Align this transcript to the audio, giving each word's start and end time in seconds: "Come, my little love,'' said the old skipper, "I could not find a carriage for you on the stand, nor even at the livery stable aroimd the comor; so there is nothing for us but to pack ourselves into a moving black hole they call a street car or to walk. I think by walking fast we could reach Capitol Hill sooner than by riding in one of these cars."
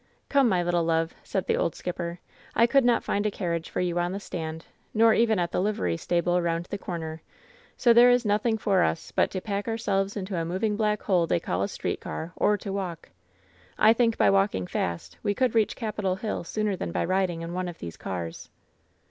"Come, 0.29 0.49
my 0.49 0.63
little 0.63 0.83
love,'' 0.83 1.13
said 1.21 1.45
the 1.45 1.55
old 1.55 1.75
skipper, 1.75 2.19
"I 2.55 2.65
could 2.65 2.83
not 2.83 3.03
find 3.03 3.23
a 3.27 3.29
carriage 3.29 3.69
for 3.69 3.81
you 3.81 3.99
on 3.99 4.13
the 4.13 4.19
stand, 4.19 4.65
nor 4.95 5.13
even 5.13 5.37
at 5.37 5.51
the 5.51 5.61
livery 5.61 5.95
stable 5.95 6.33
aroimd 6.33 6.69
the 6.69 6.79
comor; 6.79 7.19
so 7.77 7.93
there 7.93 8.09
is 8.09 8.25
nothing 8.25 8.57
for 8.57 8.81
us 8.81 9.11
but 9.11 9.29
to 9.29 9.39
pack 9.41 9.67
ourselves 9.67 10.17
into 10.17 10.35
a 10.35 10.43
moving 10.43 10.75
black 10.75 11.03
hole 11.03 11.27
they 11.27 11.39
call 11.39 11.61
a 11.61 11.67
street 11.67 11.99
car 12.01 12.33
or 12.35 12.57
to 12.57 12.73
walk. 12.73 13.09
I 13.77 13.93
think 13.93 14.17
by 14.17 14.31
walking 14.31 14.65
fast 14.65 15.19
we 15.21 15.35
could 15.35 15.53
reach 15.53 15.75
Capitol 15.75 16.15
Hill 16.15 16.45
sooner 16.45 16.75
than 16.75 16.91
by 16.91 17.05
riding 17.05 17.41
in 17.43 17.53
one 17.53 17.67
of 17.67 17.77
these 17.77 17.95
cars." 17.95 18.49